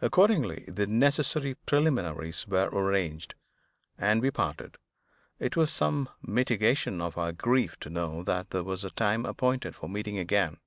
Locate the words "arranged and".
2.68-4.18